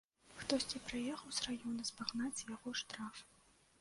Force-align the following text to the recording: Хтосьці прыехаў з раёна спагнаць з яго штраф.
Хтосьці 0.39 0.81
прыехаў 0.87 1.29
з 1.39 1.45
раёна 1.49 1.85
спагнаць 1.91 2.33
з 2.41 2.51
яго 2.53 2.69
штраф. 2.83 3.23